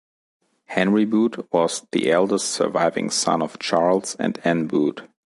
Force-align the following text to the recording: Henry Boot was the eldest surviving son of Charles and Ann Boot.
Henry 0.65 1.05
Boot 1.05 1.47
was 1.53 1.85
the 1.91 2.09
eldest 2.11 2.49
surviving 2.49 3.11
son 3.11 3.39
of 3.43 3.59
Charles 3.59 4.15
and 4.15 4.39
Ann 4.43 4.65
Boot. 4.65 5.03